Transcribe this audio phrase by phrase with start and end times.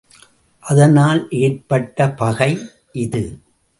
[0.63, 2.51] அதனால் ஏற்பட்ட பகை
[3.03, 3.23] இது.